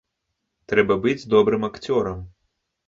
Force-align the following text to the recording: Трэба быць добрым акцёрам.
Трэба 0.73 0.97
быць 1.05 1.27
добрым 1.37 1.71
акцёрам. 1.71 2.29